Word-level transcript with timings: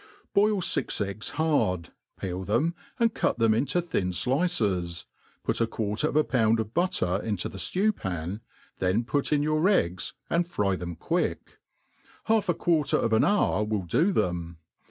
BOIL 0.33 0.61
fix 0.61 0.99
eggs 0.99 1.29
hard, 1.37 1.89
peel 2.19 2.43
them, 2.43 2.73
and 2.99 3.13
cut 3.13 3.37
them 3.37 3.53
into 3.53 3.79
thic^ 3.79 4.15
flices, 4.15 5.05
put 5.43 5.61
a 5.61 5.67
quarter 5.67 6.07
of 6.07 6.15
a 6.15 6.23
pound 6.23 6.59
of 6.59 6.73
butter 6.73 7.21
into 7.23 7.47
the 7.47 7.59
flew 7.59 7.91
pan, 7.91 8.41
then 8.79 9.03
put 9.03 9.31
in 9.31 9.43
your 9.43 9.69
eggs 9.69 10.13
and 10.27 10.47
fry 10.49 10.75
them 10.75 10.95
quick. 10.95 11.59
Half 12.23 12.49
a 12.49 12.55
quarter 12.55 12.97
of 12.97 13.13
an 13.13 13.23
hour 13.23 13.63
will 13.63 13.83
do 13.83 14.11
them. 14.11 14.57